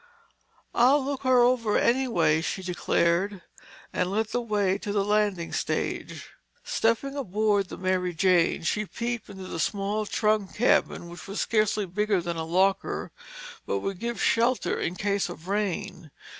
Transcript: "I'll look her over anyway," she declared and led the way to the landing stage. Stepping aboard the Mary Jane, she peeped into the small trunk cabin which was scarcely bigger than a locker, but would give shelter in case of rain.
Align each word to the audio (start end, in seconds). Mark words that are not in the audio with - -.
"I'll 0.73 1.05
look 1.05 1.21
her 1.21 1.41
over 1.41 1.77
anyway," 1.77 2.41
she 2.41 2.63
declared 2.63 3.43
and 3.93 4.09
led 4.09 4.29
the 4.29 4.41
way 4.41 4.79
to 4.79 4.91
the 4.91 5.05
landing 5.05 5.53
stage. 5.53 6.31
Stepping 6.63 7.13
aboard 7.15 7.67
the 7.69 7.77
Mary 7.77 8.11
Jane, 8.15 8.63
she 8.63 8.87
peeped 8.87 9.29
into 9.29 9.45
the 9.45 9.59
small 9.59 10.07
trunk 10.07 10.55
cabin 10.55 11.07
which 11.07 11.27
was 11.27 11.39
scarcely 11.39 11.85
bigger 11.85 12.19
than 12.19 12.35
a 12.35 12.43
locker, 12.45 13.11
but 13.67 13.81
would 13.81 13.99
give 13.99 14.19
shelter 14.19 14.75
in 14.79 14.95
case 14.95 15.29
of 15.29 15.47
rain. 15.47 16.09